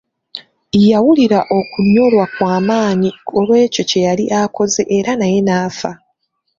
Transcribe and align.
Yawulira 0.89 1.39
okunyolwa 1.59 2.25
kwa 2.35 2.55
maanyi 2.67 3.09
olw'ekyo 3.37 3.83
kye 3.89 4.01
yali 4.07 4.25
akoze 4.41 4.81
era 4.97 5.11
naye 5.17 5.39
n'afa. 5.47 5.91